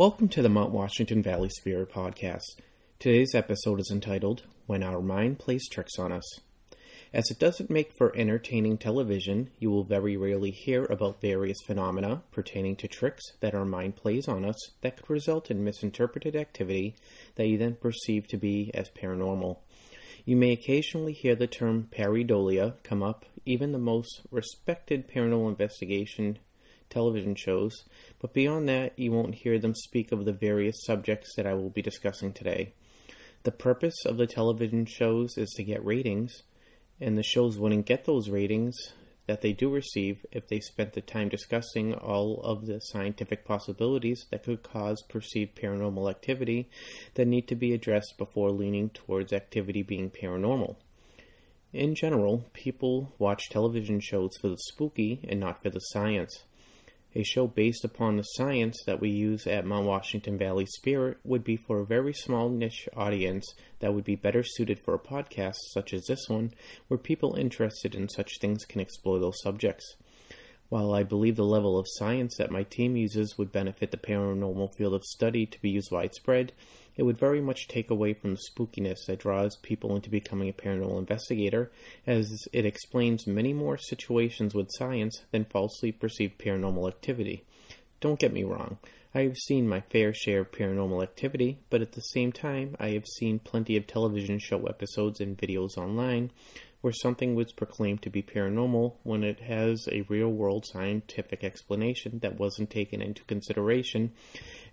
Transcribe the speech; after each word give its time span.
Welcome 0.00 0.28
to 0.30 0.40
the 0.40 0.48
Mount 0.48 0.70
Washington 0.70 1.22
Valley 1.22 1.50
Spirit 1.50 1.92
Podcast. 1.92 2.56
Today's 2.98 3.34
episode 3.34 3.80
is 3.80 3.90
entitled 3.92 4.44
When 4.64 4.82
Our 4.82 5.02
Mind 5.02 5.38
Plays 5.38 5.68
Tricks 5.68 5.98
on 5.98 6.10
Us. 6.10 6.40
As 7.12 7.30
it 7.30 7.38
doesn't 7.38 7.68
make 7.68 7.92
for 7.98 8.16
entertaining 8.16 8.78
television, 8.78 9.50
you 9.58 9.70
will 9.70 9.84
very 9.84 10.16
rarely 10.16 10.52
hear 10.52 10.86
about 10.86 11.20
various 11.20 11.58
phenomena 11.66 12.22
pertaining 12.32 12.76
to 12.76 12.88
tricks 12.88 13.22
that 13.40 13.54
our 13.54 13.66
mind 13.66 13.96
plays 13.96 14.26
on 14.26 14.46
us 14.46 14.56
that 14.80 14.96
could 14.96 15.10
result 15.10 15.50
in 15.50 15.62
misinterpreted 15.62 16.34
activity 16.34 16.96
that 17.34 17.48
you 17.48 17.58
then 17.58 17.74
perceive 17.74 18.26
to 18.28 18.38
be 18.38 18.70
as 18.72 18.88
paranormal. 18.88 19.58
You 20.24 20.34
may 20.34 20.52
occasionally 20.52 21.12
hear 21.12 21.34
the 21.34 21.46
term 21.46 21.88
pareidolia 21.92 22.76
come 22.84 23.02
up, 23.02 23.26
even 23.44 23.72
the 23.72 23.78
most 23.78 24.22
respected 24.30 25.10
paranormal 25.10 25.50
investigation 25.50 26.38
television 26.90 27.34
shows, 27.34 27.84
but 28.20 28.34
beyond 28.34 28.68
that, 28.68 28.98
you 28.98 29.12
won't 29.12 29.34
hear 29.34 29.58
them 29.58 29.74
speak 29.74 30.12
of 30.12 30.24
the 30.24 30.32
various 30.32 30.84
subjects 30.84 31.34
that 31.36 31.46
I 31.46 31.54
will 31.54 31.70
be 31.70 31.82
discussing 31.82 32.32
today. 32.32 32.72
The 33.42 33.52
purpose 33.52 34.04
of 34.04 34.18
the 34.18 34.26
television 34.26 34.84
shows 34.84 35.38
is 35.38 35.50
to 35.56 35.64
get 35.64 35.84
ratings, 35.84 36.42
and 37.00 37.16
the 37.16 37.22
shows 37.22 37.58
wouldn't 37.58 37.86
get 37.86 38.04
those 38.04 38.28
ratings 38.28 38.76
that 39.26 39.40
they 39.40 39.52
do 39.52 39.70
receive 39.72 40.26
if 40.32 40.48
they 40.48 40.60
spent 40.60 40.92
the 40.92 41.00
time 41.00 41.28
discussing 41.28 41.94
all 41.94 42.40
of 42.42 42.66
the 42.66 42.80
scientific 42.80 43.44
possibilities 43.44 44.26
that 44.30 44.42
could 44.42 44.62
cause 44.62 45.02
perceived 45.08 45.54
paranormal 45.54 46.10
activity 46.10 46.68
that 47.14 47.28
need 47.28 47.46
to 47.46 47.54
be 47.54 47.72
addressed 47.72 48.18
before 48.18 48.50
leaning 48.50 48.90
towards 48.90 49.32
activity 49.32 49.82
being 49.82 50.10
paranormal. 50.10 50.76
In 51.72 51.94
general, 51.94 52.44
people 52.52 53.14
watch 53.18 53.48
television 53.48 54.00
shows 54.00 54.36
for 54.40 54.48
the 54.48 54.58
spooky 54.58 55.20
and 55.28 55.38
not 55.38 55.62
for 55.62 55.70
the 55.70 55.78
science. 55.78 56.42
A 57.12 57.24
show 57.24 57.48
based 57.48 57.84
upon 57.84 58.16
the 58.16 58.22
science 58.22 58.84
that 58.86 59.00
we 59.00 59.10
use 59.10 59.44
at 59.44 59.66
Mount 59.66 59.84
Washington 59.84 60.38
Valley 60.38 60.64
Spirit 60.66 61.18
would 61.24 61.42
be 61.42 61.56
for 61.56 61.80
a 61.80 61.86
very 61.86 62.14
small 62.14 62.48
niche 62.48 62.88
audience 62.96 63.52
that 63.80 63.92
would 63.92 64.04
be 64.04 64.14
better 64.14 64.44
suited 64.44 64.78
for 64.78 64.94
a 64.94 64.98
podcast 65.00 65.56
such 65.72 65.92
as 65.92 66.06
this 66.06 66.28
one, 66.28 66.52
where 66.86 66.98
people 66.98 67.34
interested 67.34 67.96
in 67.96 68.08
such 68.08 68.38
things 68.38 68.64
can 68.64 68.80
explore 68.80 69.18
those 69.18 69.42
subjects. 69.42 69.96
While 70.68 70.94
I 70.94 71.02
believe 71.02 71.34
the 71.34 71.44
level 71.44 71.76
of 71.80 71.86
science 71.88 72.36
that 72.36 72.52
my 72.52 72.62
team 72.62 72.96
uses 72.96 73.36
would 73.36 73.50
benefit 73.50 73.90
the 73.90 73.96
paranormal 73.96 74.76
field 74.76 74.94
of 74.94 75.02
study 75.02 75.46
to 75.46 75.60
be 75.60 75.70
used 75.70 75.90
widespread, 75.90 76.52
it 76.96 77.02
would 77.02 77.18
very 77.18 77.40
much 77.40 77.68
take 77.68 77.90
away 77.90 78.12
from 78.12 78.34
the 78.34 78.40
spookiness 78.50 79.06
that 79.06 79.20
draws 79.20 79.56
people 79.56 79.96
into 79.96 80.10
becoming 80.10 80.48
a 80.48 80.52
paranormal 80.52 80.98
investigator, 80.98 81.70
as 82.06 82.48
it 82.52 82.66
explains 82.66 83.26
many 83.26 83.52
more 83.52 83.78
situations 83.78 84.54
with 84.54 84.70
science 84.70 85.22
than 85.30 85.44
falsely 85.44 85.92
perceived 85.92 86.38
paranormal 86.38 86.88
activity. 86.88 87.44
Don't 88.00 88.18
get 88.18 88.32
me 88.32 88.44
wrong, 88.44 88.78
I 89.12 89.22
have 89.22 89.36
seen 89.36 89.68
my 89.68 89.80
fair 89.80 90.14
share 90.14 90.42
of 90.42 90.52
paranormal 90.52 91.02
activity, 91.02 91.58
but 91.68 91.82
at 91.82 91.92
the 91.92 92.00
same 92.00 92.30
time, 92.30 92.76
I 92.78 92.90
have 92.90 93.06
seen 93.08 93.40
plenty 93.40 93.76
of 93.76 93.88
television 93.88 94.38
show 94.38 94.66
episodes 94.66 95.20
and 95.20 95.36
videos 95.36 95.76
online 95.76 96.30
where 96.80 96.92
something 96.92 97.34
was 97.34 97.52
proclaimed 97.52 98.02
to 98.02 98.10
be 98.10 98.22
paranormal 98.22 98.94
when 99.02 99.22
it 99.22 99.40
has 99.40 99.86
a 99.88 100.02
real 100.02 100.30
world 100.30 100.64
scientific 100.66 101.44
explanation 101.44 102.18
that 102.20 102.38
wasn't 102.38 102.70
taken 102.70 103.02
into 103.02 103.22
consideration 103.24 104.12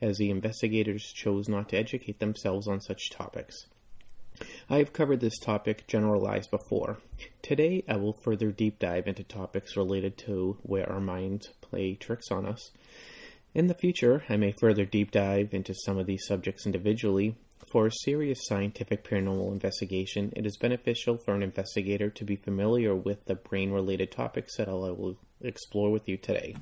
as 0.01 0.17
the 0.17 0.29
investigators 0.29 1.03
chose 1.13 1.49
not 1.49 1.69
to 1.69 1.77
educate 1.77 2.19
themselves 2.19 2.67
on 2.67 2.79
such 2.79 3.09
topics. 3.09 3.67
I 4.69 4.77
have 4.77 4.93
covered 4.93 5.19
this 5.19 5.39
topic 5.39 5.87
generalized 5.87 6.51
before. 6.51 6.99
Today, 7.41 7.83
I 7.87 7.97
will 7.97 8.13
further 8.13 8.51
deep 8.51 8.77
dive 8.77 9.07
into 9.07 9.23
topics 9.23 9.75
related 9.75 10.17
to 10.19 10.57
where 10.61 10.87
our 10.87 10.99
minds 10.99 11.49
play 11.61 11.95
tricks 11.95 12.29
on 12.29 12.45
us. 12.45 12.71
In 13.55 13.65
the 13.65 13.73
future, 13.73 14.23
I 14.29 14.37
may 14.37 14.53
further 14.59 14.85
deep 14.85 15.09
dive 15.09 15.53
into 15.53 15.73
some 15.73 15.97
of 15.97 16.05
these 16.05 16.27
subjects 16.27 16.67
individually. 16.67 17.35
For 17.65 17.87
a 17.87 17.91
serious 17.91 18.45
scientific 18.45 19.03
paranormal 19.03 19.51
investigation, 19.51 20.31
it 20.35 20.45
is 20.45 20.57
beneficial 20.57 21.17
for 21.17 21.33
an 21.33 21.43
investigator 21.43 22.09
to 22.11 22.23
be 22.23 22.35
familiar 22.35 22.95
with 22.95 23.25
the 23.25 23.35
brain 23.35 23.71
related 23.71 24.11
topics 24.11 24.55
that 24.57 24.69
I 24.69 24.71
will 24.71 25.17
explore 25.41 25.91
with 25.91 26.07
you 26.07 26.17
today. 26.17 26.55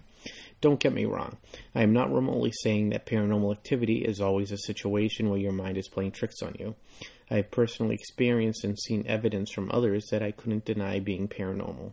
Don't 0.62 0.80
get 0.80 0.94
me 0.94 1.06
wrong. 1.06 1.38
I 1.76 1.84
am 1.84 1.94
not 1.94 2.12
remotely 2.12 2.52
saying 2.64 2.90
that 2.90 3.06
paranormal 3.06 3.56
activity 3.56 4.04
is 4.04 4.20
always 4.20 4.52
a 4.52 4.58
situation 4.58 5.30
where 5.30 5.40
your 5.40 5.52
mind 5.52 5.78
is 5.78 5.88
playing 5.88 6.14
tricks 6.14 6.42
on 6.42 6.56
you. 6.60 6.76
I 7.30 7.36
have 7.36 7.52
personally 7.52 7.96
experienced 7.96 8.64
and 8.64 8.78
seen 8.80 9.06
evidence 9.08 9.52
from 9.52 9.70
others 9.72 10.08
that 10.12 10.24
I 10.24 10.32
couldn't 10.32 10.66
deny 10.66 11.00
being 11.00 11.28
paranormal. 11.28 11.92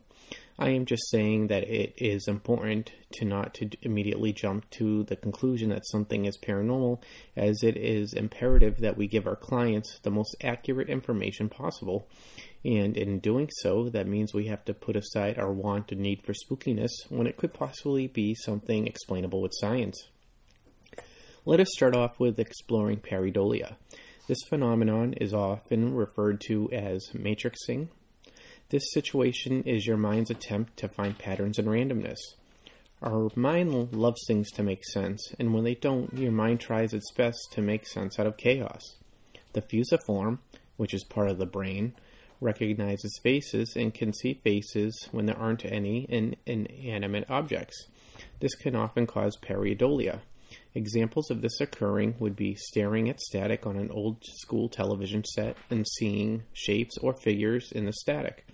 I 0.58 0.70
am 0.70 0.84
just 0.84 1.10
saying 1.10 1.46
that 1.48 1.64
it 1.64 1.94
is 1.96 2.28
important 2.28 2.92
to 3.14 3.24
not 3.24 3.54
to 3.54 3.70
immediately 3.80 4.32
jump 4.32 4.68
to 4.72 5.02
the 5.04 5.16
conclusion 5.16 5.70
that 5.70 5.86
something 5.86 6.26
is 6.26 6.36
paranormal 6.38 7.02
as 7.36 7.62
it 7.62 7.76
is 7.76 8.12
imperative 8.12 8.78
that 8.78 8.96
we 8.96 9.06
give 9.06 9.26
our 9.26 9.36
clients 9.36 9.98
the 10.02 10.10
most 10.10 10.36
accurate 10.42 10.90
information 10.90 11.48
possible. 11.48 12.06
And 12.64 12.96
in 12.96 13.18
doing 13.18 13.48
so, 13.60 13.88
that 13.88 14.06
means 14.06 14.34
we 14.34 14.46
have 14.48 14.64
to 14.66 14.74
put 14.74 14.94
aside 14.94 15.38
our 15.38 15.52
want 15.52 15.90
and 15.90 16.00
need 16.00 16.22
for 16.22 16.34
spookiness 16.34 16.90
when 17.08 17.26
it 17.26 17.36
could 17.38 17.54
possibly 17.54 18.06
be 18.06 18.34
something 18.34 18.86
explainable 18.86 19.40
with 19.40 19.52
science. 19.54 20.04
Let 21.44 21.60
us 21.60 21.68
start 21.72 21.96
off 21.96 22.20
with 22.20 22.38
exploring 22.38 22.98
pareidolia. 22.98 23.76
This 24.28 24.38
phenomenon 24.48 25.14
is 25.14 25.34
often 25.34 25.94
referred 25.94 26.40
to 26.42 26.70
as 26.70 27.10
matrixing. 27.14 27.88
This 28.72 28.90
situation 28.94 29.64
is 29.64 29.86
your 29.86 29.98
mind's 29.98 30.30
attempt 30.30 30.78
to 30.78 30.88
find 30.88 31.18
patterns 31.18 31.58
in 31.58 31.66
randomness. 31.66 32.16
Our 33.02 33.28
mind 33.36 33.92
loves 33.92 34.24
things 34.26 34.50
to 34.52 34.62
make 34.62 34.82
sense, 34.86 35.30
and 35.38 35.52
when 35.52 35.64
they 35.64 35.74
don't, 35.74 36.10
your 36.16 36.32
mind 36.32 36.60
tries 36.60 36.94
its 36.94 37.12
best 37.12 37.52
to 37.52 37.60
make 37.60 37.86
sense 37.86 38.18
out 38.18 38.26
of 38.26 38.38
chaos. 38.38 38.96
The 39.52 39.60
fusiform, 39.60 40.38
which 40.78 40.94
is 40.94 41.04
part 41.04 41.28
of 41.28 41.36
the 41.36 41.44
brain, 41.44 41.92
recognizes 42.40 43.20
faces 43.22 43.76
and 43.76 43.92
can 43.92 44.14
see 44.14 44.40
faces 44.42 45.06
when 45.12 45.26
there 45.26 45.38
aren't 45.38 45.66
any 45.66 46.04
in 46.04 46.36
inanimate 46.46 47.28
objects. 47.28 47.88
This 48.40 48.54
can 48.54 48.74
often 48.74 49.06
cause 49.06 49.36
pareidolia. 49.36 50.20
Examples 50.74 51.30
of 51.30 51.40
this 51.40 51.60
occurring 51.60 52.14
would 52.18 52.36
be 52.36 52.54
staring 52.54 53.08
at 53.08 53.20
static 53.20 53.66
on 53.66 53.76
an 53.76 53.90
old 53.90 54.22
school 54.24 54.68
television 54.68 55.24
set 55.24 55.56
and 55.70 55.86
seeing 55.86 56.42
shapes 56.52 56.96
or 56.98 57.14
figures 57.14 57.72
in 57.72 57.84
the 57.84 57.92
static. 57.92 58.46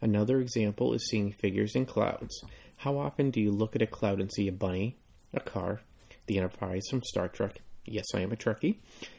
Another 0.00 0.40
example 0.40 0.92
is 0.92 1.08
seeing 1.08 1.32
figures 1.32 1.74
in 1.74 1.86
clouds. 1.86 2.42
How 2.76 2.98
often 2.98 3.30
do 3.30 3.40
you 3.40 3.50
look 3.50 3.74
at 3.74 3.82
a 3.82 3.86
cloud 3.86 4.20
and 4.20 4.32
see 4.32 4.48
a 4.48 4.52
bunny, 4.52 4.96
a 5.32 5.40
car, 5.40 5.80
the 6.26 6.38
Enterprise 6.38 6.86
from 6.90 7.02
Star 7.02 7.28
Trek, 7.28 7.60
yes, 7.84 8.06
I 8.14 8.20
am 8.20 8.32
a 8.32 8.36
Trekkie, 8.36 8.76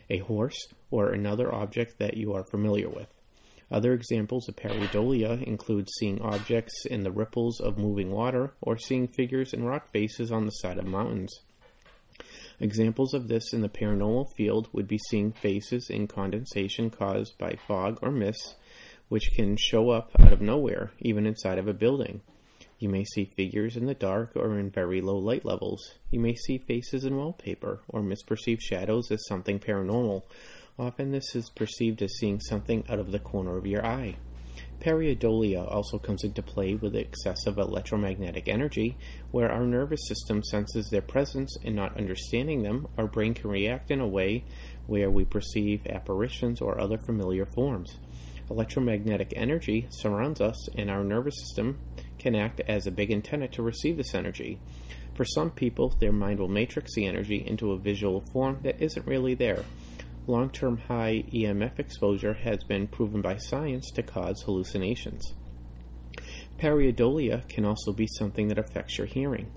a 0.09 0.19
horse, 0.19 0.67
or 0.91 1.11
another 1.11 1.53
object 1.53 1.99
that 1.99 2.17
you 2.17 2.33
are 2.33 2.45
familiar 2.51 2.89
with? 2.89 3.07
Other 3.69 3.93
examples 3.93 4.47
of 4.47 4.55
pareidolia 4.55 5.43
include 5.43 5.89
seeing 5.89 6.21
objects 6.21 6.85
in 6.85 7.03
the 7.03 7.11
ripples 7.11 7.59
of 7.59 7.77
moving 7.77 8.11
water 8.11 8.53
or 8.61 8.77
seeing 8.77 9.07
figures 9.07 9.53
in 9.53 9.65
rock 9.65 9.91
faces 9.91 10.31
on 10.31 10.45
the 10.45 10.51
side 10.51 10.77
of 10.77 10.85
mountains. 10.85 11.37
Examples 12.59 13.13
of 13.13 13.27
this 13.27 13.53
in 13.53 13.61
the 13.61 13.69
paranormal 13.69 14.33
field 14.35 14.67
would 14.73 14.87
be 14.87 14.97
seeing 14.97 15.31
faces 15.31 15.89
in 15.89 16.07
condensation 16.07 16.89
caused 16.89 17.37
by 17.37 17.57
fog 17.67 17.99
or 18.01 18.11
mist, 18.11 18.55
which 19.09 19.31
can 19.35 19.55
show 19.57 19.89
up 19.89 20.11
out 20.19 20.33
of 20.33 20.41
nowhere, 20.41 20.91
even 20.99 21.25
inside 21.25 21.57
of 21.57 21.67
a 21.67 21.73
building. 21.73 22.21
You 22.79 22.89
may 22.89 23.03
see 23.03 23.25
figures 23.25 23.75
in 23.75 23.85
the 23.85 23.93
dark 23.93 24.31
or 24.35 24.59
in 24.59 24.69
very 24.69 25.01
low 25.01 25.17
light 25.17 25.45
levels. 25.45 25.95
You 26.11 26.19
may 26.19 26.35
see 26.35 26.57
faces 26.57 27.05
in 27.05 27.15
wallpaper 27.15 27.81
or 27.87 28.01
misperceive 28.01 28.61
shadows 28.61 29.11
as 29.11 29.25
something 29.27 29.59
paranormal, 29.59 30.23
Often 30.79 31.11
this 31.11 31.35
is 31.35 31.49
perceived 31.49 32.03
as 32.03 32.17
seeing 32.19 32.39
something 32.39 32.83
out 32.87 32.99
of 32.99 33.11
the 33.11 33.17
corner 33.17 33.57
of 33.57 33.65
your 33.65 33.83
eye. 33.83 34.15
Pareidolia 34.79 35.65
also 35.71 35.97
comes 35.97 36.23
into 36.23 36.43
play 36.43 36.75
with 36.75 36.95
excessive 36.95 37.57
electromagnetic 37.57 38.47
energy, 38.47 38.95
where 39.31 39.51
our 39.51 39.65
nervous 39.65 40.07
system 40.07 40.43
senses 40.43 40.89
their 40.89 41.01
presence 41.01 41.57
and 41.63 41.75
not 41.75 41.97
understanding 41.97 42.61
them, 42.61 42.87
our 42.97 43.07
brain 43.07 43.33
can 43.33 43.49
react 43.49 43.89
in 43.89 43.99
a 43.99 44.07
way 44.07 44.45
where 44.85 45.09
we 45.09 45.25
perceive 45.25 45.87
apparitions 45.87 46.61
or 46.61 46.79
other 46.79 46.97
familiar 46.97 47.45
forms. 47.45 47.97
Electromagnetic 48.49 49.33
energy 49.35 49.87
surrounds 49.89 50.41
us, 50.41 50.69
and 50.75 50.89
our 50.91 51.03
nervous 51.03 51.39
system 51.39 51.79
can 52.19 52.35
act 52.35 52.61
as 52.61 52.85
a 52.85 52.91
big 52.91 53.11
antenna 53.11 53.47
to 53.47 53.63
receive 53.63 53.97
this 53.97 54.13
energy. 54.13 54.59
For 55.15 55.25
some 55.25 55.49
people, 55.49 55.95
their 55.99 56.13
mind 56.13 56.39
will 56.39 56.47
matrix 56.47 56.93
the 56.93 57.07
energy 57.07 57.43
into 57.45 57.71
a 57.71 57.79
visual 57.79 58.21
form 58.31 58.59
that 58.61 58.81
isn't 58.81 59.07
really 59.07 59.33
there 59.33 59.65
long 60.27 60.49
term 60.49 60.77
high 60.77 61.23
EMF 61.33 61.79
exposure 61.79 62.33
has 62.33 62.63
been 62.65 62.87
proven 62.87 63.21
by 63.21 63.37
science 63.37 63.89
to 63.91 64.03
cause 64.03 64.43
hallucinations. 64.43 65.33
Pareidolia 66.59 67.47
can 67.47 67.65
also 67.65 67.93
be 67.93 68.07
something 68.07 68.47
that 68.49 68.59
affects 68.59 68.97
your 68.97 69.07
hearing. 69.07 69.51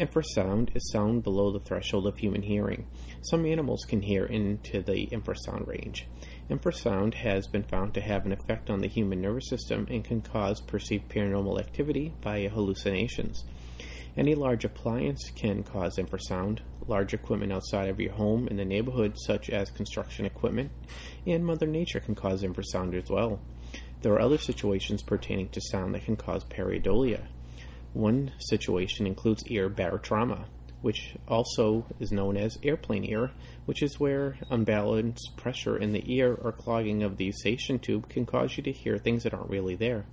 Infrasound 0.00 0.76
is 0.76 0.92
sound 0.92 1.24
below 1.24 1.50
the 1.50 1.58
threshold 1.58 2.06
of 2.06 2.16
human 2.16 2.42
hearing. 2.42 2.86
Some 3.20 3.44
animals 3.44 3.84
can 3.84 4.00
hear 4.00 4.24
into 4.24 4.80
the 4.80 5.08
infrasound 5.08 5.66
range. 5.66 6.06
Infrasound 6.48 7.14
has 7.14 7.48
been 7.48 7.64
found 7.64 7.94
to 7.94 8.00
have 8.00 8.24
an 8.24 8.32
effect 8.32 8.70
on 8.70 8.80
the 8.80 8.88
human 8.88 9.20
nervous 9.20 9.48
system 9.48 9.86
and 9.90 10.04
can 10.04 10.20
cause 10.20 10.60
perceived 10.60 11.08
paranormal 11.08 11.58
activity 11.58 12.14
via 12.22 12.48
hallucinations. 12.48 13.44
Any 14.18 14.34
large 14.34 14.64
appliance 14.64 15.30
can 15.36 15.62
cause 15.62 15.96
infrasound, 15.96 16.58
large 16.88 17.14
equipment 17.14 17.52
outside 17.52 17.88
of 17.88 18.00
your 18.00 18.10
home 18.10 18.48
in 18.48 18.56
the 18.56 18.64
neighborhood, 18.64 19.14
such 19.16 19.48
as 19.48 19.70
construction 19.70 20.26
equipment, 20.26 20.72
and 21.24 21.46
Mother 21.46 21.68
Nature 21.68 22.00
can 22.00 22.16
cause 22.16 22.42
infrasound 22.42 23.00
as 23.00 23.08
well. 23.08 23.38
There 24.02 24.12
are 24.14 24.20
other 24.20 24.36
situations 24.36 25.04
pertaining 25.04 25.50
to 25.50 25.60
sound 25.60 25.94
that 25.94 26.04
can 26.04 26.16
cause 26.16 26.42
pareidolia. 26.46 27.28
One 27.92 28.32
situation 28.40 29.06
includes 29.06 29.46
ear 29.46 29.70
barotrauma, 29.70 30.46
which 30.82 31.14
also 31.28 31.86
is 32.00 32.10
known 32.10 32.36
as 32.36 32.58
airplane 32.64 33.04
ear, 33.04 33.30
which 33.66 33.84
is 33.84 34.00
where 34.00 34.36
unbalanced 34.50 35.36
pressure 35.36 35.76
in 35.76 35.92
the 35.92 36.02
ear 36.12 36.34
or 36.34 36.50
clogging 36.50 37.04
of 37.04 37.18
the 37.18 37.26
eustachian 37.26 37.78
tube 37.78 38.08
can 38.08 38.26
cause 38.26 38.56
you 38.56 38.64
to 38.64 38.72
hear 38.72 38.98
things 38.98 39.22
that 39.22 39.32
aren't 39.32 39.48
really 39.48 39.76
there. 39.76 40.06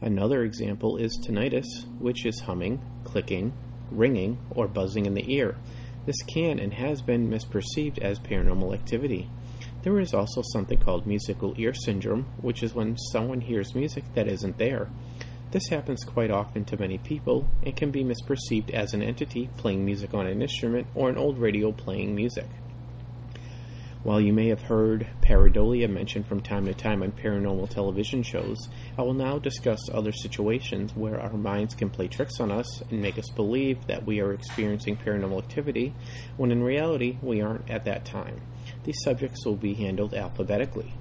Another 0.00 0.42
example 0.42 0.98
is 0.98 1.18
tinnitus, 1.18 1.66
which 1.98 2.26
is 2.26 2.40
humming, 2.40 2.80
clicking, 3.04 3.52
ringing, 3.90 4.38
or 4.50 4.68
buzzing 4.68 5.06
in 5.06 5.14
the 5.14 5.34
ear. 5.34 5.56
This 6.04 6.22
can 6.22 6.58
and 6.58 6.74
has 6.74 7.00
been 7.00 7.30
misperceived 7.30 7.98
as 7.98 8.18
paranormal 8.20 8.74
activity. 8.74 9.30
There 9.82 9.98
is 9.98 10.12
also 10.12 10.42
something 10.52 10.78
called 10.78 11.06
musical 11.06 11.54
ear 11.56 11.72
syndrome, 11.72 12.26
which 12.40 12.62
is 12.62 12.74
when 12.74 12.98
someone 12.98 13.40
hears 13.40 13.74
music 13.74 14.04
that 14.14 14.28
isn't 14.28 14.58
there. 14.58 14.90
This 15.52 15.68
happens 15.68 16.04
quite 16.04 16.30
often 16.30 16.64
to 16.66 16.76
many 16.76 16.98
people 16.98 17.48
and 17.64 17.74
can 17.74 17.90
be 17.90 18.04
misperceived 18.04 18.70
as 18.70 18.92
an 18.92 19.02
entity 19.02 19.48
playing 19.56 19.84
music 19.84 20.12
on 20.12 20.26
an 20.26 20.42
instrument 20.42 20.88
or 20.94 21.08
an 21.08 21.16
old 21.16 21.38
radio 21.38 21.72
playing 21.72 22.14
music. 22.14 22.48
While 24.02 24.20
you 24.20 24.32
may 24.32 24.48
have 24.48 24.62
heard 24.62 25.08
pareidolia 25.20 25.88
mentioned 25.88 26.28
from 26.28 26.40
time 26.40 26.66
to 26.66 26.74
time 26.74 27.02
on 27.02 27.10
paranormal 27.10 27.70
television 27.70 28.22
shows, 28.22 28.68
I 28.98 29.02
will 29.02 29.14
now 29.14 29.38
discuss 29.38 29.90
other 29.92 30.12
situations 30.12 30.96
where 30.96 31.20
our 31.20 31.34
minds 31.36 31.74
can 31.74 31.90
play 31.90 32.08
tricks 32.08 32.40
on 32.40 32.50
us 32.50 32.80
and 32.90 33.02
make 33.02 33.18
us 33.18 33.28
believe 33.28 33.86
that 33.88 34.06
we 34.06 34.20
are 34.20 34.32
experiencing 34.32 34.96
paranormal 34.96 35.42
activity 35.42 35.92
when 36.38 36.50
in 36.50 36.62
reality 36.62 37.18
we 37.20 37.42
aren't 37.42 37.68
at 37.70 37.84
that 37.84 38.06
time. 38.06 38.40
These 38.84 39.02
subjects 39.04 39.44
will 39.44 39.56
be 39.56 39.74
handled 39.74 40.14
alphabetically. 40.14 40.94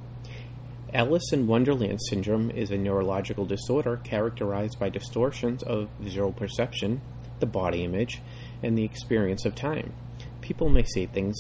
Alice 0.94 1.32
in 1.32 1.48
Wonderland 1.48 2.00
syndrome 2.10 2.52
is 2.52 2.70
a 2.70 2.78
neurological 2.78 3.46
disorder 3.46 3.98
characterized 4.04 4.78
by 4.78 4.90
distortions 4.90 5.64
of 5.64 5.90
visual 6.00 6.34
perception, 6.34 7.02
the 7.40 7.46
body 7.46 7.86
image, 7.86 8.22
and 8.62 8.78
the 8.78 8.84
experience 8.84 9.46
of 9.46 9.56
time. 9.56 9.94
People 10.42 10.70
may 10.70 10.84
see 10.84 11.06
things 11.06 11.36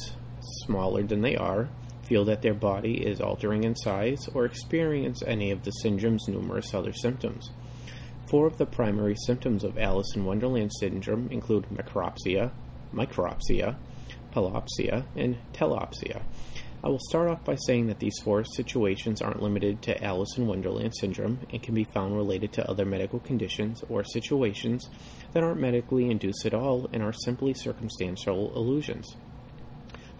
smaller 0.63 1.03
than 1.03 1.21
they 1.21 1.35
are, 1.35 1.69
feel 2.05 2.25
that 2.25 2.41
their 2.41 2.53
body 2.53 3.05
is 3.05 3.21
altering 3.21 3.63
in 3.63 3.75
size, 3.75 4.29
or 4.33 4.45
experience 4.45 5.23
any 5.25 5.51
of 5.51 5.63
the 5.63 5.71
syndrome's 5.71 6.27
numerous 6.27 6.73
other 6.73 6.93
symptoms. 6.93 7.49
Four 8.27 8.47
of 8.47 8.57
the 8.57 8.65
primary 8.65 9.15
symptoms 9.25 9.63
of 9.63 9.77
Alice 9.77 10.15
in 10.15 10.25
Wonderland 10.25 10.71
syndrome 10.79 11.27
include 11.31 11.65
macropsia, 11.69 12.51
micropsia, 12.93 13.75
pelopsia, 14.31 15.05
and 15.15 15.37
teleopsia. 15.53 16.21
I 16.83 16.89
will 16.89 16.99
start 16.99 17.29
off 17.29 17.43
by 17.43 17.55
saying 17.55 17.87
that 17.87 17.99
these 17.99 18.19
four 18.23 18.43
situations 18.43 19.21
aren't 19.21 19.41
limited 19.41 19.81
to 19.83 20.03
Alice 20.03 20.37
in 20.37 20.45
Wonderland 20.45 20.93
syndrome 20.95 21.39
and 21.51 21.63
can 21.63 21.73
be 21.73 21.83
found 21.83 22.15
related 22.15 22.53
to 22.53 22.69
other 22.69 22.85
medical 22.85 23.19
conditions 23.19 23.83
or 23.89 24.03
situations 24.03 24.89
that 25.31 25.43
aren't 25.43 25.59
medically 25.59 26.11
induced 26.11 26.45
at 26.45 26.53
all 26.53 26.87
and 26.93 27.01
are 27.01 27.11
simply 27.11 27.55
circumstantial 27.55 28.55
illusions. 28.55 29.15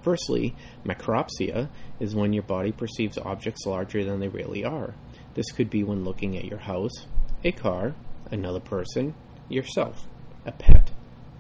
Firstly, 0.06 0.54
macropsia 0.86 1.68
is 2.00 2.14
when 2.14 2.32
your 2.32 2.44
body 2.44 2.72
perceives 2.72 3.18
objects 3.18 3.66
larger 3.66 4.04
than 4.06 4.20
they 4.20 4.28
really 4.28 4.64
are. 4.64 4.94
This 5.34 5.52
could 5.52 5.72
be 5.72 5.84
when 5.84 6.04
looking 6.04 6.38
at 6.38 6.46
your 6.46 6.60
house, 6.60 7.08
a 7.44 7.52
car, 7.52 7.96
another 8.30 8.60
person, 8.60 9.16
yourself, 9.50 10.08
a 10.46 10.52
pet, 10.52 10.92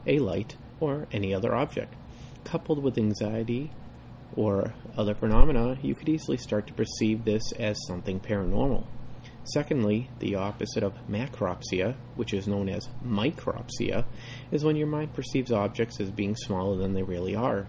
a 0.08 0.18
light, 0.18 0.56
or 0.80 1.08
any 1.12 1.32
other 1.32 1.54
object. 1.54 1.94
Coupled 2.44 2.82
with 2.82 2.98
anxiety 2.98 3.70
or 4.36 4.74
other 4.98 5.14
phenomena, 5.14 5.78
you 5.84 5.94
could 5.94 6.10
easily 6.10 6.38
start 6.38 6.66
to 6.66 6.74
perceive 6.74 7.24
this 7.24 7.52
as 7.60 7.78
something 7.86 8.20
paranormal. 8.20 8.88
Secondly, 9.54 10.10
the 10.18 10.34
opposite 10.34 10.82
of 10.82 10.96
macropsia, 11.08 11.94
which 12.16 12.34
is 12.34 12.48
known 12.48 12.68
as 12.70 12.90
micropsia, 13.06 14.06
is 14.52 14.64
when 14.64 14.76
your 14.76 14.88
mind 14.88 15.14
perceives 15.14 15.52
objects 15.52 16.02
as 16.02 16.10
being 16.10 16.36
smaller 16.36 16.78
than 16.78 16.94
they 16.94 17.04
really 17.04 17.36
are. 17.36 17.68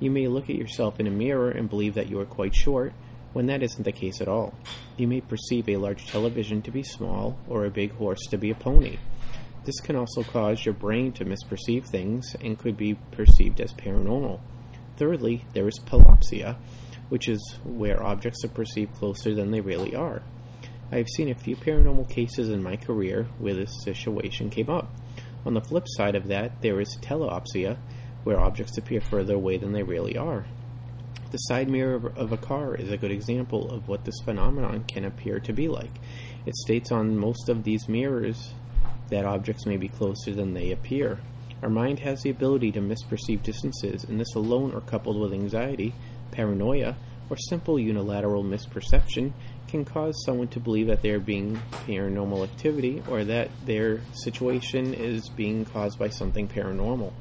You 0.00 0.10
may 0.10 0.28
look 0.28 0.50
at 0.50 0.56
yourself 0.56 1.00
in 1.00 1.06
a 1.06 1.10
mirror 1.10 1.50
and 1.50 1.68
believe 1.68 1.94
that 1.94 2.08
you 2.08 2.18
are 2.20 2.26
quite 2.26 2.54
short, 2.54 2.92
when 3.32 3.46
that 3.46 3.62
isn't 3.62 3.84
the 3.84 3.92
case 3.92 4.20
at 4.20 4.28
all. 4.28 4.54
You 4.96 5.08
may 5.08 5.20
perceive 5.20 5.68
a 5.68 5.76
large 5.76 6.06
television 6.06 6.62
to 6.62 6.70
be 6.70 6.82
small 6.82 7.38
or 7.48 7.64
a 7.64 7.70
big 7.70 7.92
horse 7.92 8.26
to 8.30 8.38
be 8.38 8.50
a 8.50 8.54
pony. 8.54 8.98
This 9.64 9.80
can 9.80 9.96
also 9.96 10.22
cause 10.22 10.64
your 10.64 10.74
brain 10.74 11.12
to 11.12 11.24
misperceive 11.24 11.86
things 11.86 12.36
and 12.40 12.58
could 12.58 12.76
be 12.76 12.94
perceived 13.12 13.60
as 13.60 13.72
paranormal. 13.72 14.40
Thirdly, 14.96 15.44
there 15.54 15.66
is 15.66 15.80
pelopsia, 15.80 16.56
which 17.08 17.28
is 17.28 17.58
where 17.64 18.02
objects 18.02 18.44
are 18.44 18.48
perceived 18.48 18.94
closer 18.94 19.34
than 19.34 19.50
they 19.50 19.60
really 19.60 19.96
are. 19.96 20.22
I 20.92 20.98
have 20.98 21.08
seen 21.08 21.30
a 21.30 21.34
few 21.34 21.56
paranormal 21.56 22.10
cases 22.10 22.50
in 22.50 22.62
my 22.62 22.76
career 22.76 23.26
where 23.38 23.54
this 23.54 23.82
situation 23.82 24.50
came 24.50 24.70
up. 24.70 24.94
On 25.44 25.54
the 25.54 25.60
flip 25.60 25.84
side 25.86 26.14
of 26.14 26.28
that, 26.28 26.62
there 26.62 26.80
is 26.80 26.96
teleopsia, 27.00 27.78
where 28.24 28.40
objects 28.40 28.76
appear 28.76 29.00
further 29.00 29.34
away 29.34 29.56
than 29.56 29.72
they 29.72 29.82
really 29.82 30.16
are. 30.16 30.44
The 31.30 31.38
side 31.38 31.68
mirror 31.68 32.12
of 32.16 32.32
a 32.32 32.36
car 32.36 32.74
is 32.74 32.90
a 32.90 32.96
good 32.96 33.10
example 33.10 33.70
of 33.70 33.88
what 33.88 34.04
this 34.04 34.20
phenomenon 34.24 34.84
can 34.84 35.04
appear 35.04 35.40
to 35.40 35.52
be 35.52 35.68
like. 35.68 35.90
It 36.46 36.54
states 36.56 36.92
on 36.92 37.18
most 37.18 37.48
of 37.48 37.64
these 37.64 37.88
mirrors 37.88 38.54
that 39.08 39.24
objects 39.24 39.66
may 39.66 39.76
be 39.76 39.88
closer 39.88 40.32
than 40.32 40.54
they 40.54 40.70
appear. 40.70 41.18
Our 41.62 41.70
mind 41.70 41.98
has 42.00 42.22
the 42.22 42.30
ability 42.30 42.72
to 42.72 42.80
misperceive 42.80 43.42
distances, 43.42 44.04
and 44.04 44.20
this 44.20 44.34
alone, 44.34 44.72
or 44.74 44.80
coupled 44.80 45.18
with 45.18 45.32
anxiety, 45.32 45.94
paranoia, 46.30 46.96
or 47.30 47.36
simple 47.36 47.78
unilateral 47.78 48.44
misperception, 48.44 49.32
can 49.66 49.84
cause 49.84 50.24
someone 50.24 50.48
to 50.48 50.60
believe 50.60 50.86
that 50.88 51.02
they 51.02 51.10
are 51.10 51.18
being 51.18 51.60
paranormal 51.86 52.44
activity 52.44 53.02
or 53.08 53.24
that 53.24 53.50
their 53.64 54.00
situation 54.12 54.94
is 54.94 55.28
being 55.30 55.64
caused 55.64 55.98
by 55.98 56.08
something 56.08 56.46
paranormal. 56.46 57.12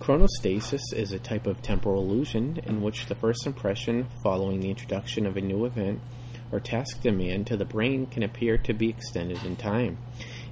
Chronostasis 0.00 0.94
is 0.94 1.12
a 1.12 1.18
type 1.18 1.46
of 1.46 1.60
temporal 1.60 2.02
illusion 2.02 2.58
in 2.64 2.80
which 2.80 3.04
the 3.04 3.14
first 3.14 3.46
impression 3.46 4.08
following 4.22 4.58
the 4.58 4.70
introduction 4.70 5.26
of 5.26 5.36
a 5.36 5.42
new 5.42 5.66
event 5.66 6.00
or 6.50 6.58
task 6.58 7.02
demand 7.02 7.46
to 7.46 7.56
the 7.58 7.66
brain 7.66 8.06
can 8.06 8.22
appear 8.22 8.56
to 8.56 8.72
be 8.72 8.88
extended 8.88 9.44
in 9.44 9.56
time. 9.56 9.98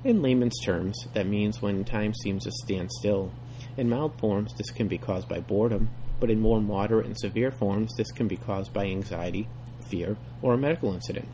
In 0.04 0.20
layman's 0.20 0.60
terms, 0.62 1.08
that 1.14 1.26
means 1.26 1.62
when 1.62 1.82
time 1.86 2.12
seems 2.12 2.44
to 2.44 2.50
stand 2.52 2.90
still. 2.92 3.32
In 3.78 3.88
mild 3.88 4.18
forms, 4.20 4.52
this 4.52 4.70
can 4.70 4.86
be 4.86 4.98
caused 4.98 5.30
by 5.30 5.40
boredom, 5.40 5.88
but 6.20 6.30
in 6.30 6.40
more 6.40 6.60
moderate 6.60 7.06
and 7.06 7.18
severe 7.18 7.50
forms, 7.50 7.90
this 7.96 8.12
can 8.12 8.28
be 8.28 8.36
caused 8.36 8.74
by 8.74 8.84
anxiety, 8.84 9.48
fear, 9.88 10.18
or 10.42 10.52
a 10.52 10.58
medical 10.58 10.92
incident. 10.92 11.26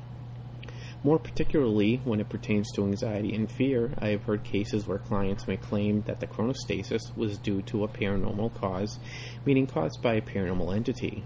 More 1.05 1.19
particularly 1.19 2.01
when 2.05 2.19
it 2.19 2.31
pertains 2.31 2.73
to 2.73 2.85
anxiety 2.85 3.35
and 3.35 3.51
fear, 3.51 3.93
I 3.99 4.09
have 4.09 4.23
heard 4.23 4.43
cases 4.43 4.87
where 4.87 4.97
clients 4.97 5.47
may 5.47 5.59
claim 5.59 6.01
that 6.07 6.19
the 6.19 6.27
chronostasis 6.27 7.15
was 7.15 7.37
due 7.37 7.61
to 7.63 7.85
a 7.85 7.89
paranormal 7.89 8.55
cause, 8.55 8.99
meaning 9.45 9.67
caused 9.67 10.01
by 10.01 10.15
a 10.15 10.23
paranormal 10.23 10.75
entity. 10.75 11.23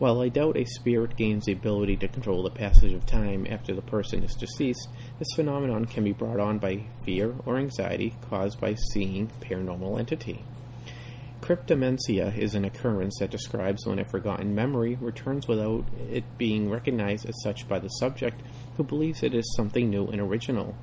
While 0.00 0.20
I 0.20 0.28
doubt 0.28 0.56
a 0.56 0.64
spirit 0.64 1.14
gains 1.14 1.44
the 1.44 1.52
ability 1.52 1.98
to 1.98 2.08
control 2.08 2.42
the 2.42 2.50
passage 2.50 2.92
of 2.94 3.06
time 3.06 3.46
after 3.48 3.72
the 3.72 3.82
person 3.82 4.24
is 4.24 4.34
deceased, 4.34 4.88
this 5.20 5.36
phenomenon 5.36 5.84
can 5.84 6.02
be 6.02 6.10
brought 6.10 6.40
on 6.40 6.58
by 6.58 6.82
fear 7.04 7.32
or 7.46 7.58
anxiety 7.58 8.16
caused 8.28 8.60
by 8.60 8.74
seeing 8.74 9.30
paranormal 9.40 10.00
entity. 10.00 10.42
Cryptodementia 11.42 12.38
is 12.38 12.54
an 12.54 12.64
occurrence 12.64 13.18
that 13.18 13.30
describes 13.30 13.84
when 13.84 13.98
a 13.98 14.04
forgotten 14.04 14.54
memory 14.54 14.96
returns 15.00 15.48
without 15.48 15.84
it 16.08 16.22
being 16.38 16.70
recognized 16.70 17.28
as 17.28 17.34
such 17.42 17.68
by 17.68 17.80
the 17.80 17.88
subject 17.88 18.40
who 18.76 18.84
believes 18.84 19.22
it 19.22 19.34
is 19.34 19.54
something 19.56 19.90
new 19.90 20.06
and 20.06 20.20
original. 20.20 20.74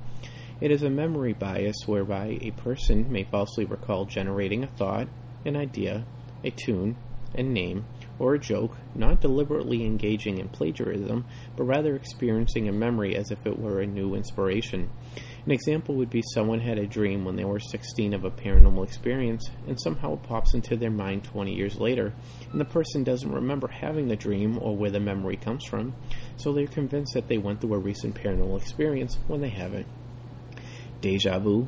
It 0.60 0.70
is 0.70 0.82
a 0.82 0.90
memory 0.90 1.32
bias 1.32 1.76
whereby 1.86 2.38
a 2.42 2.50
person 2.50 3.10
may 3.10 3.24
falsely 3.24 3.64
recall 3.64 4.04
generating 4.04 4.62
a 4.62 4.66
thought, 4.66 5.08
an 5.44 5.56
idea, 5.56 6.04
a 6.44 6.50
tune, 6.50 6.96
a 7.34 7.42
name, 7.42 7.86
or 8.20 8.34
a 8.34 8.38
joke, 8.38 8.76
not 8.94 9.20
deliberately 9.20 9.82
engaging 9.82 10.38
in 10.38 10.48
plagiarism, 10.48 11.24
but 11.56 11.64
rather 11.64 11.96
experiencing 11.96 12.68
a 12.68 12.72
memory 12.72 13.16
as 13.16 13.30
if 13.30 13.46
it 13.46 13.58
were 13.58 13.80
a 13.80 13.86
new 13.86 14.14
inspiration. 14.14 14.90
An 15.46 15.50
example 15.50 15.94
would 15.94 16.10
be 16.10 16.22
someone 16.34 16.60
had 16.60 16.78
a 16.78 16.86
dream 16.86 17.24
when 17.24 17.34
they 17.34 17.46
were 17.46 17.58
16 17.58 18.12
of 18.12 18.24
a 18.24 18.30
paranormal 18.30 18.84
experience, 18.84 19.48
and 19.66 19.80
somehow 19.80 20.12
it 20.12 20.22
pops 20.22 20.52
into 20.52 20.76
their 20.76 20.90
mind 20.90 21.24
20 21.24 21.54
years 21.54 21.76
later, 21.76 22.12
and 22.52 22.60
the 22.60 22.66
person 22.66 23.02
doesn't 23.02 23.32
remember 23.32 23.68
having 23.68 24.06
the 24.06 24.16
dream 24.16 24.58
or 24.60 24.76
where 24.76 24.90
the 24.90 25.00
memory 25.00 25.38
comes 25.38 25.64
from, 25.64 25.94
so 26.36 26.52
they're 26.52 26.66
convinced 26.66 27.14
that 27.14 27.26
they 27.26 27.38
went 27.38 27.62
through 27.62 27.74
a 27.74 27.78
recent 27.78 28.14
paranormal 28.14 28.60
experience 28.60 29.18
when 29.28 29.40
they 29.40 29.48
haven't. 29.48 29.86
Deja 31.00 31.38
vu, 31.38 31.66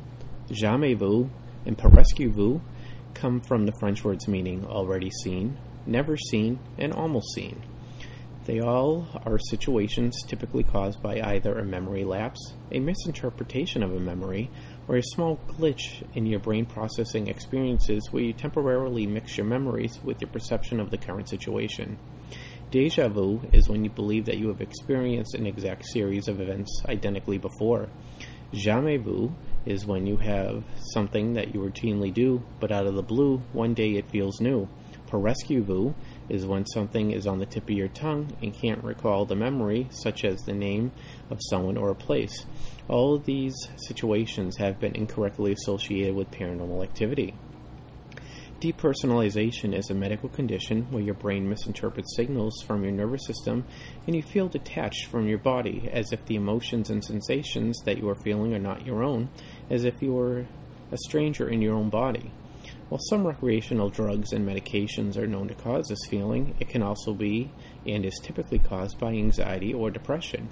jamais 0.51 0.93
vu, 0.93 1.31
and 1.65 1.75
presque 1.75 2.19
vu 2.19 2.61
come 3.15 3.41
from 3.41 3.65
the 3.65 3.73
French 3.79 4.03
words 4.03 4.27
meaning 4.27 4.65
already 4.65 5.09
seen, 5.23 5.57
never 5.85 6.17
seen, 6.17 6.59
and 6.77 6.93
almost 6.93 7.33
seen. 7.33 7.61
They 8.45 8.59
all 8.59 9.07
are 9.25 9.39
situations 9.39 10.21
typically 10.27 10.63
caused 10.63 11.01
by 11.01 11.21
either 11.21 11.57
a 11.57 11.65
memory 11.65 12.03
lapse, 12.03 12.53
a 12.73 12.79
misinterpretation 12.79 13.83
of 13.83 13.93
a 13.93 13.99
memory, 13.99 14.51
or 14.87 14.97
a 14.97 15.03
small 15.03 15.39
glitch 15.47 16.03
in 16.13 16.25
your 16.25 16.41
brain 16.41 16.65
processing 16.65 17.27
experiences 17.27 18.09
where 18.11 18.23
you 18.23 18.33
temporarily 18.33 19.07
mix 19.07 19.37
your 19.37 19.45
memories 19.45 19.97
with 20.03 20.19
your 20.19 20.29
perception 20.29 20.81
of 20.81 20.91
the 20.91 20.97
current 20.97 21.29
situation. 21.29 21.97
Deja 22.69 23.07
vu 23.07 23.39
is 23.53 23.69
when 23.69 23.85
you 23.85 23.89
believe 23.89 24.25
that 24.25 24.39
you 24.39 24.49
have 24.49 24.59
experienced 24.59 25.35
an 25.35 25.45
exact 25.45 25.85
series 25.85 26.27
of 26.27 26.41
events 26.41 26.83
identically 26.89 27.37
before. 27.37 27.87
Jamais 28.51 28.97
vu 28.97 29.33
is 29.65 29.85
when 29.85 30.05
you 30.05 30.17
have 30.17 30.65
something 30.91 31.33
that 31.33 31.53
you 31.53 31.61
routinely 31.61 32.13
do, 32.13 32.43
but 32.59 32.71
out 32.73 32.87
of 32.87 32.95
the 32.95 33.01
blue, 33.01 33.37
one 33.53 33.73
day 33.73 33.91
it 33.91 34.09
feels 34.09 34.41
new. 34.41 34.67
Vu 35.19 35.93
is 36.29 36.45
when 36.45 36.65
something 36.65 37.11
is 37.11 37.27
on 37.27 37.39
the 37.39 37.45
tip 37.45 37.63
of 37.63 37.69
your 37.69 37.87
tongue 37.87 38.35
and 38.41 38.53
can't 38.53 38.83
recall 38.83 39.25
the 39.25 39.35
memory, 39.35 39.87
such 39.91 40.25
as 40.25 40.41
the 40.41 40.53
name 40.53 40.91
of 41.29 41.39
someone 41.49 41.77
or 41.77 41.89
a 41.89 41.95
place. 41.95 42.45
All 42.87 43.15
of 43.15 43.25
these 43.25 43.55
situations 43.77 44.57
have 44.57 44.79
been 44.79 44.95
incorrectly 44.95 45.53
associated 45.53 46.15
with 46.15 46.31
paranormal 46.31 46.83
activity. 46.83 47.33
Depersonalization 48.59 49.77
is 49.77 49.89
a 49.89 49.93
medical 49.93 50.29
condition 50.29 50.89
where 50.89 51.03
your 51.03 51.15
brain 51.15 51.49
misinterprets 51.49 52.15
signals 52.15 52.63
from 52.65 52.81
your 52.81 52.93
nervous 52.93 53.25
system 53.25 53.65
and 54.07 54.15
you 54.15 54.21
feel 54.21 54.47
detached 54.47 55.07
from 55.07 55.27
your 55.27 55.37
body, 55.37 55.89
as 55.91 56.13
if 56.13 56.25
the 56.25 56.35
emotions 56.35 56.89
and 56.89 57.03
sensations 57.03 57.77
that 57.83 57.97
you 57.97 58.07
are 58.07 58.15
feeling 58.15 58.53
are 58.53 58.59
not 58.59 58.85
your 58.85 59.03
own, 59.03 59.29
as 59.69 59.83
if 59.83 60.01
you 60.01 60.13
were 60.13 60.45
a 60.93 60.97
stranger 60.97 61.49
in 61.49 61.61
your 61.61 61.75
own 61.75 61.89
body. 61.89 62.31
While 62.93 63.01
some 63.09 63.25
recreational 63.25 63.89
drugs 63.89 64.33
and 64.33 64.47
medications 64.47 65.17
are 65.17 65.25
known 65.25 65.47
to 65.47 65.55
cause 65.55 65.87
this 65.87 66.05
feeling, 66.11 66.53
it 66.59 66.69
can 66.69 66.83
also 66.83 67.15
be 67.15 67.49
and 67.87 68.05
is 68.05 68.21
typically 68.21 68.59
caused 68.59 68.99
by 68.99 69.13
anxiety 69.13 69.73
or 69.73 69.89
depression. 69.89 70.47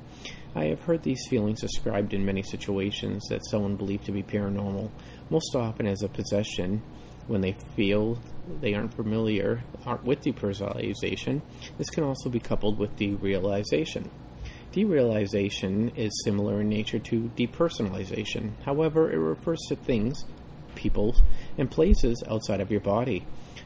I 0.55 0.65
have 0.65 0.81
heard 0.81 1.03
these 1.03 1.27
feelings 1.29 1.61
described 1.61 2.15
in 2.15 2.25
many 2.25 2.41
situations 2.41 3.27
that 3.29 3.45
someone 3.45 3.75
believed 3.75 4.05
to 4.05 4.11
be 4.11 4.23
paranormal, 4.23 4.89
most 5.29 5.55
often 5.55 5.85
as 5.85 6.01
a 6.01 6.09
possession 6.09 6.81
when 7.27 7.41
they 7.41 7.55
feel 7.75 8.19
they 8.59 8.73
aren't 8.73 8.95
familiar 8.95 9.63
aren't 9.85 10.05
with 10.05 10.21
depersonalization. 10.21 11.43
This 11.77 11.91
can 11.91 12.03
also 12.03 12.27
be 12.31 12.39
coupled 12.39 12.79
with 12.79 12.95
derealization. 12.95 14.09
Derealization 14.73 15.95
is 15.95 16.23
similar 16.23 16.61
in 16.61 16.69
nature 16.69 16.97
to 16.97 17.29
depersonalization. 17.37 18.53
However, 18.65 19.11
it 19.11 19.17
refers 19.17 19.59
to 19.69 19.75
things, 19.75 20.25
people, 20.73 21.15
and 21.57 21.69
places 21.69 22.23
outside 22.27 22.61
of 22.61 22.71
your 22.71 22.81
body. 22.81 23.25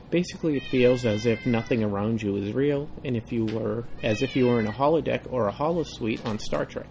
Basically, 0.09 0.57
it 0.57 0.63
feels 0.63 1.05
as 1.05 1.25
if 1.25 1.45
nothing 1.45 1.83
around 1.83 2.21
you 2.21 2.35
is 2.37 2.53
real, 2.53 2.89
and 3.03 3.15
if 3.15 3.31
you 3.31 3.45
were 3.45 3.85
as 4.03 4.21
if 4.21 4.35
you 4.35 4.47
were 4.47 4.59
in 4.59 4.67
a 4.67 4.71
holodeck 4.71 5.31
or 5.31 5.47
a 5.47 5.53
holosuite 5.53 6.25
on 6.25 6.39
Star 6.39 6.65
Trek. 6.65 6.87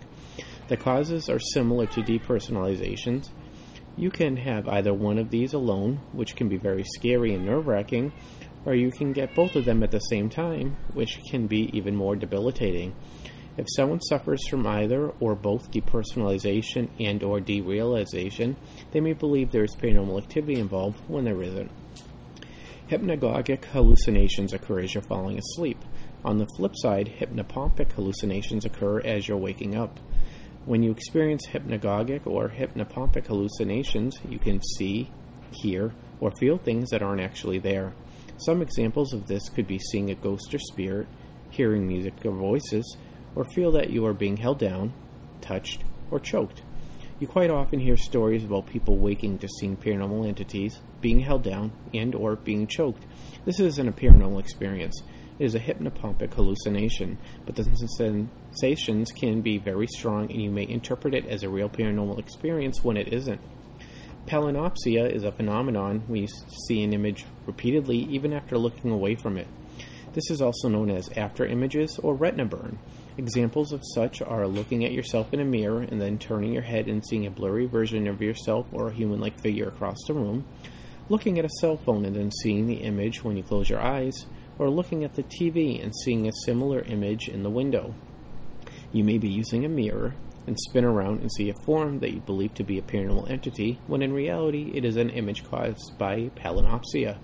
The 0.69 0.77
causes 0.77 1.29
are 1.29 1.39
similar 1.39 1.87
to 1.87 2.03
depersonalizations, 2.03 3.29
you 3.97 4.11
can 4.11 4.37
have 4.39 4.69
either 4.69 4.93
one 4.93 5.19
of 5.19 5.31
these 5.31 5.53
alone, 5.53 6.01
which 6.13 6.35
can 6.35 6.49
be 6.49 6.57
very 6.57 6.83
scary 6.83 7.33
and 7.33 7.47
nerve 7.47 7.69
wracking, 7.69 8.13
or 8.65 8.75
you 8.75 8.91
can 8.91 9.13
get 9.13 9.37
both 9.37 9.55
of 9.55 9.65
them 9.65 9.85
at 9.85 9.93
the 9.93 10.01
same 10.01 10.29
time, 10.29 10.77
which 10.95 11.21
can 11.31 11.47
be 11.47 11.71
even 11.77 11.95
more 11.95 12.17
debilitating. 12.17 12.95
If 13.57 13.67
someone 13.69 14.01
suffers 14.01 14.47
from 14.49 14.67
either 14.67 15.11
or 15.21 15.37
both 15.37 15.71
depersonalization 15.71 16.89
and 16.99 17.23
or 17.23 17.39
derealization, 17.39 18.57
they 18.91 19.01
may 19.01 19.13
believe 19.13 19.51
there 19.51 19.65
is 19.65 19.77
paranormal 19.77 20.23
activity 20.23 20.59
involved 20.59 21.01
when 21.07 21.25
there 21.25 21.43
isn't. 21.43 21.71
Hypnagogic 22.89 23.65
hallucinations 23.67 24.53
occur 24.53 24.81
as 24.81 24.93
you're 24.93 25.03
falling 25.05 25.39
asleep. 25.39 25.79
On 26.25 26.39
the 26.39 26.49
flip 26.57 26.73
side, 26.75 27.13
hypnopompic 27.19 27.93
hallucinations 27.93 28.65
occur 28.65 29.01
as 29.01 29.29
you're 29.29 29.39
waking 29.39 29.77
up. 29.77 30.01
When 30.65 30.83
you 30.83 30.91
experience 30.91 31.47
hypnagogic 31.47 32.27
or 32.27 32.49
hypnopompic 32.49 33.27
hallucinations, 33.27 34.19
you 34.29 34.39
can 34.39 34.61
see, 34.77 35.11
hear, 35.53 35.95
or 36.21 36.33
feel 36.41 36.59
things 36.59 36.91
that 36.91 37.03
aren't 37.03 37.21
actually 37.21 37.59
there. 37.59 37.93
Some 38.39 38.63
examples 38.63 39.13
of 39.13 39.27
this 39.27 39.49
could 39.49 39.67
be 39.67 39.79
seeing 39.79 40.11
a 40.11 40.15
ghost 40.15 40.53
or 40.55 40.59
spirit, 40.59 41.07
hearing 41.51 41.87
music 41.87 42.15
or 42.25 42.33
voices, 42.33 42.97
or 43.35 43.45
feel 43.45 43.73
that 43.73 43.91
you 43.91 44.07
are 44.07 44.15
being 44.15 44.37
held 44.37 44.59
down, 44.59 44.93
touched, 45.41 45.83
or 46.11 46.21
choked. 46.21 46.63
You 47.21 47.29
quite 47.29 47.51
often 47.51 47.79
hear 47.79 47.97
stories 47.97 48.45
about 48.45 48.67
people 48.67 48.97
waking 48.97 49.39
to 49.39 49.49
seeing 49.49 49.77
paranormal 49.77 50.27
entities, 50.27 50.81
being 51.01 51.21
held 51.21 51.43
down, 51.43 51.73
and 51.93 52.15
or 52.15 52.37
being 52.37 52.67
choked. 52.67 53.05
This 53.45 53.61
isn't 53.61 53.89
a 53.89 53.93
paranormal 53.93 54.41
experience. 54.41 55.03
It 55.39 55.45
is 55.45 55.55
a 55.55 55.61
hypnopompic 55.61 56.35
hallucination, 56.35 57.19
but 57.45 57.57
the 57.57 57.65
sensations 57.65 59.13
can 59.13 59.41
be 59.41 59.59
very 59.59 59.87
strong 59.87 60.31
and 60.31 60.41
you 60.41 60.51
may 60.51 60.69
interpret 60.69 61.15
it 61.15 61.27
as 61.27 61.43
a 61.43 61.49
real 61.49 61.69
paranormal 61.69 62.19
experience 62.19 62.85
when 62.85 62.97
it 62.97 63.13
isn't. 63.13 63.41
Palinopsia 64.27 65.11
is 65.13 65.25
a 65.25 65.33
phenomenon 65.33 66.05
we 66.09 66.29
see 66.67 66.83
an 66.83 66.93
image 66.93 67.25
repeatedly 67.47 67.99
even 68.11 68.33
after 68.33 68.57
looking 68.57 68.91
away 68.91 69.15
from 69.15 69.37
it. 69.37 69.47
This 70.15 70.31
is 70.31 70.41
also 70.41 70.69
known 70.69 70.91
as 70.91 71.11
after 71.17 71.45
images 71.45 71.99
or 72.03 72.15
retina 72.15 72.45
burn. 72.45 72.79
Examples 73.17 73.73
of 73.73 73.81
such 73.95 74.21
are 74.23 74.49
looking 74.49 74.85
at 74.85 74.93
yourself 74.93 75.33
in 75.33 75.39
a 75.39 75.45
mirror 75.45 75.83
and 75.83 76.01
then 76.01 76.19
turning 76.19 76.53
your 76.53 76.63
head 76.63 76.89
and 76.89 77.05
seeing 77.07 77.27
a 77.27 77.31
blurry 77.31 77.67
version 77.67 78.09
of 78.09 78.21
yourself 78.21 78.67
or 78.73 78.89
a 78.89 78.93
human 78.93 79.21
like 79.21 79.41
figure 79.41 79.69
across 79.69 79.99
the 80.09 80.15
room, 80.15 80.45
looking 81.09 81.39
at 81.39 81.45
a 81.45 81.61
cell 81.61 81.77
phone 81.77 82.05
and 82.05 82.17
then 82.17 82.33
seeing 82.43 82.67
the 82.67 82.83
image 82.83 83.23
when 83.23 83.37
you 83.37 83.43
close 83.45 83.71
your 83.71 83.81
eyes, 83.81 84.27
or 84.59 84.69
looking 84.69 85.05
at 85.05 85.15
the 85.15 85.23
TV 85.23 85.81
and 85.81 85.95
seeing 85.95 86.27
a 86.27 86.33
similar 86.45 86.81
image 86.81 87.29
in 87.29 87.45
the 87.45 87.51
window. 87.51 87.95
You 88.93 89.05
may 89.05 89.19
be 89.19 89.29
using 89.29 89.65
a 89.65 89.69
mirror 89.69 90.15
and 90.47 90.59
spin 90.59 90.85
around 90.85 91.21
and 91.21 91.33
see 91.33 91.51
a 91.51 91.65
form 91.65 92.01
that 92.01 92.13
you 92.13 92.21
believe 92.21 92.55
to 92.55 92.65
be 92.65 92.79
a 92.79 92.83
paranormal 92.83 93.31
entity, 93.31 93.79
when 93.87 94.03
in 94.03 94.13
reality 94.13 94.73
it 94.75 94.85
is 94.85 94.97
an 94.97 95.11
image 95.11 95.45
caused 95.45 95.97
by 95.99 96.31
palinopsia. 96.37 97.19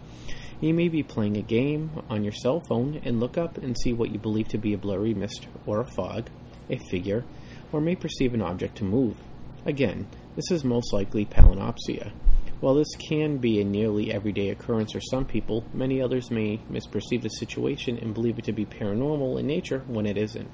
You 0.60 0.74
may 0.74 0.88
be 0.88 1.02
playing 1.02 1.38
a 1.38 1.42
game 1.42 1.90
on 2.10 2.22
your 2.22 2.34
cell 2.34 2.60
phone 2.60 3.00
and 3.02 3.18
look 3.18 3.38
up 3.38 3.56
and 3.56 3.74
see 3.78 3.94
what 3.94 4.10
you 4.10 4.18
believe 4.18 4.48
to 4.48 4.58
be 4.58 4.74
a 4.74 4.78
blurry 4.78 5.14
mist 5.14 5.48
or 5.64 5.80
a 5.80 5.86
fog, 5.86 6.28
a 6.68 6.76
figure, 6.90 7.24
or 7.72 7.80
may 7.80 7.96
perceive 7.96 8.34
an 8.34 8.42
object 8.42 8.76
to 8.76 8.84
move. 8.84 9.16
Again, 9.64 10.06
this 10.36 10.50
is 10.50 10.62
most 10.62 10.92
likely 10.92 11.24
palinopsia. 11.24 12.12
While 12.60 12.74
this 12.74 12.94
can 13.08 13.38
be 13.38 13.58
a 13.62 13.64
nearly 13.64 14.12
everyday 14.12 14.50
occurrence 14.50 14.92
for 14.92 15.00
some 15.00 15.24
people, 15.24 15.64
many 15.72 16.02
others 16.02 16.30
may 16.30 16.58
misperceive 16.70 17.22
the 17.22 17.30
situation 17.30 17.96
and 17.96 18.12
believe 18.12 18.38
it 18.38 18.44
to 18.44 18.52
be 18.52 18.66
paranormal 18.66 19.40
in 19.40 19.46
nature 19.46 19.82
when 19.86 20.04
it 20.04 20.18
isn't. 20.18 20.50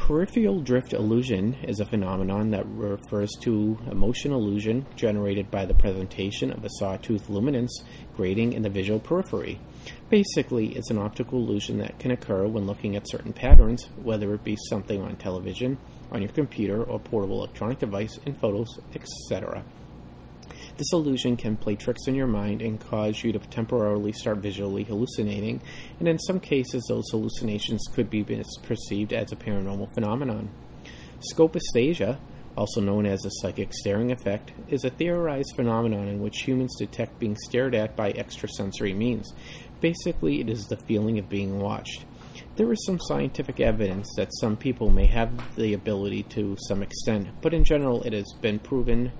Peripheral 0.00 0.60
drift 0.60 0.94
illusion 0.94 1.54
is 1.62 1.78
a 1.78 1.84
phenomenon 1.84 2.50
that 2.50 2.66
refers 2.66 3.30
to 3.42 3.78
a 3.90 3.94
motion 3.94 4.32
illusion 4.32 4.84
generated 4.96 5.50
by 5.50 5.66
the 5.66 5.74
presentation 5.74 6.50
of 6.50 6.64
a 6.64 6.70
sawtooth 6.78 7.28
luminance 7.28 7.84
grating 8.16 8.54
in 8.54 8.62
the 8.62 8.70
visual 8.70 8.98
periphery. 8.98 9.60
Basically, 10.08 10.74
it's 10.74 10.90
an 10.90 10.98
optical 10.98 11.38
illusion 11.38 11.78
that 11.78 11.98
can 11.98 12.12
occur 12.12 12.46
when 12.48 12.66
looking 12.66 12.96
at 12.96 13.08
certain 13.08 13.32
patterns, 13.32 13.88
whether 14.02 14.34
it 14.34 14.42
be 14.42 14.56
something 14.68 15.00
on 15.02 15.16
television, 15.16 15.78
on 16.10 16.22
your 16.22 16.32
computer, 16.32 16.82
or 16.82 16.98
portable 16.98 17.36
electronic 17.36 17.78
device, 17.78 18.18
in 18.24 18.34
photos, 18.34 18.80
etc. 18.94 19.62
This 20.80 20.94
illusion 20.94 21.36
can 21.36 21.58
play 21.58 21.76
tricks 21.76 22.06
in 22.06 22.14
your 22.14 22.26
mind 22.26 22.62
and 22.62 22.80
cause 22.80 23.22
you 23.22 23.32
to 23.32 23.38
temporarily 23.38 24.12
start 24.12 24.38
visually 24.38 24.82
hallucinating, 24.82 25.60
and 25.98 26.08
in 26.08 26.18
some 26.18 26.40
cases, 26.40 26.86
those 26.88 27.04
hallucinations 27.10 27.86
could 27.92 28.08
be 28.08 28.24
perceived 28.62 29.12
as 29.12 29.30
a 29.30 29.36
paranormal 29.36 29.92
phenomenon. 29.92 30.48
Scopaesthesia, 31.30 32.18
also 32.56 32.80
known 32.80 33.04
as 33.04 33.20
the 33.20 33.28
psychic 33.28 33.74
staring 33.74 34.10
effect, 34.10 34.52
is 34.68 34.84
a 34.84 34.88
theorized 34.88 35.52
phenomenon 35.54 36.08
in 36.08 36.18
which 36.18 36.44
humans 36.44 36.74
detect 36.78 37.18
being 37.18 37.36
stared 37.36 37.74
at 37.74 37.94
by 37.94 38.12
extrasensory 38.12 38.94
means. 38.94 39.34
Basically, 39.82 40.40
it 40.40 40.48
is 40.48 40.66
the 40.66 40.78
feeling 40.78 41.18
of 41.18 41.28
being 41.28 41.60
watched. 41.60 42.06
There 42.56 42.72
is 42.72 42.86
some 42.86 42.98
scientific 43.00 43.60
evidence 43.60 44.08
that 44.16 44.34
some 44.40 44.56
people 44.56 44.88
may 44.88 45.04
have 45.08 45.30
the 45.56 45.74
ability 45.74 46.22
to 46.30 46.56
some 46.68 46.82
extent, 46.82 47.28
but 47.42 47.52
in 47.52 47.64
general, 47.64 48.02
it 48.02 48.14
has 48.14 48.32
been 48.40 48.58
proven 48.58 49.12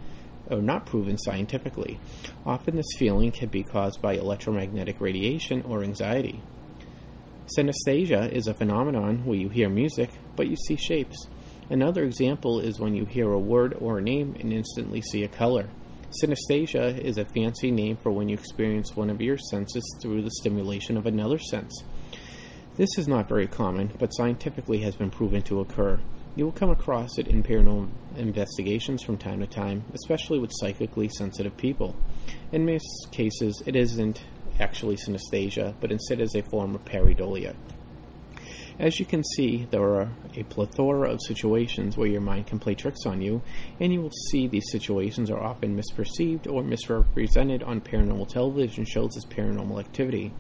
or 0.51 0.61
not 0.61 0.87
proven 0.87 1.17
scientifically. 1.19 1.99
Often 2.45 2.77
this 2.77 2.97
feeling 2.99 3.31
can 3.31 3.49
be 3.49 3.63
caused 3.63 4.03
by 4.03 4.15
electromagnetic 4.15 5.01
radiation 5.01 5.63
or 5.63 5.83
anxiety. 5.83 6.43
Synesthesia 7.57 8.31
is 8.31 8.47
a 8.47 8.55
phenomenon 8.55 9.25
where 9.25 9.39
you 9.39 9.49
hear 9.49 9.69
music, 9.69 10.11
but 10.37 10.49
you 10.49 10.57
see 10.57 10.77
shapes. 10.77 11.27
Another 11.69 12.05
example 12.05 12.61
is 12.61 12.79
when 12.79 12.95
you 12.95 13.05
hear 13.05 13.33
a 13.33 13.39
word 13.39 13.77
or 13.81 13.99
a 13.99 14.03
name 14.03 14.37
and 14.39 14.53
instantly 14.53 15.01
see 15.01 15.25
a 15.25 15.29
color. 15.29 15.69
Synesthesia 16.23 16.99
is 16.99 17.19
a 17.19 17.25
fancy 17.25 17.71
name 17.71 17.97
for 17.97 18.11
when 18.11 18.29
you 18.29 18.35
experience 18.35 18.97
one 18.97 19.11
of 19.11 19.21
your 19.21 19.39
senses 19.39 19.85
through 20.03 20.23
the 20.23 20.31
stimulation 20.41 20.97
of 20.97 21.07
another 21.07 21.39
sense. 21.39 21.85
This 22.77 22.99
is 22.99 23.07
not 23.07 23.29
very 23.29 23.47
common, 23.47 23.93
but 23.99 24.15
scientifically 24.15 24.79
has 24.79 24.97
been 24.97 25.11
proven 25.11 25.43
to 25.43 25.61
occur. 25.61 26.01
You 26.37 26.45
will 26.45 26.53
come 26.53 26.71
across 26.71 27.19
it 27.19 27.27
in 27.27 27.43
paranormal 27.43 27.91
investigations 28.17 29.03
from 29.03 29.19
time 29.19 29.41
to 29.41 29.47
time, 29.47 29.85
especially 29.95 30.39
with 30.39 30.53
psychically 30.55 31.09
sensitive 31.09 31.57
people. 31.57 31.97
In 32.53 32.65
most 32.65 33.09
cases, 33.11 33.63
it 33.67 33.75
isn't 33.75 34.23
actually 34.61 34.97
synesthesia, 34.97 35.75
but 35.81 35.91
instead 35.91 36.21
is 36.21 36.35
a 36.35 36.43
form 36.43 36.75
of 36.75 36.85
pareidolia. 36.85 37.55
As 38.79 38.99
you 38.99 39.05
can 39.05 39.23
see, 39.37 39.67
there 39.71 39.83
are 39.83 40.09
a 40.37 40.43
plethora 40.45 41.11
of 41.11 41.21
situations 41.21 41.99
where 41.99 42.09
your 42.09 42.23
mind 42.23 42.47
can 42.47 42.59
play 42.59 42.75
tricks 42.75 43.05
on 43.05 43.21
you, 43.21 43.43
and 43.79 43.93
you 43.93 44.01
will 44.01 44.11
see 44.31 44.47
these 44.47 44.71
situations 44.71 45.31
are 45.31 45.43
often 45.43 45.77
misperceived 45.77 46.51
or 46.51 46.63
misrepresented 46.63 47.63
on 47.63 47.83
paranormal 47.83 48.29
television 48.29 48.87
shows 48.87 49.17
as 49.19 49.27
paranormal 49.27 49.81
activity. 49.81 50.33